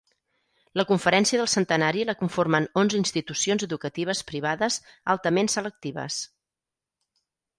[0.79, 4.77] La Conferència del Centenari la conformen onze institucions educatives privades
[5.17, 6.21] altament selectives.